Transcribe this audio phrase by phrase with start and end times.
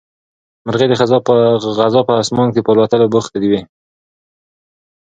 [0.65, 0.93] مرغۍ د
[1.79, 3.61] غزا په اسمان کې په الوتلو بوختې وې.